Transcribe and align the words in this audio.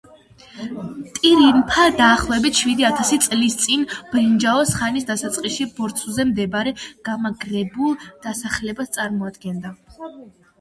ტირინფა 1.17 1.83
დაახლოებით 1.97 2.61
შვიდი 2.61 2.87
ათასი 2.89 3.19
წლის 3.25 3.57
წინ, 3.65 3.83
ბრინჯაოს 4.13 4.73
ხანის 4.79 5.05
დასაწყისში, 5.11 5.67
ბორცვზე 5.81 6.27
მდებარე 6.31 6.73
გამაგრებულ 7.11 7.95
დასახლებას 8.27 8.91
წარმოადგენდა. 8.99 9.75